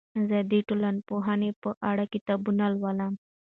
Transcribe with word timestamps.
زه 0.29 0.37
د 0.51 0.53
ټولنپوهنې 0.67 1.51
په 1.61 1.69
اړه 1.89 2.03
کتابونه 2.13 2.63
لولم. 2.73 3.13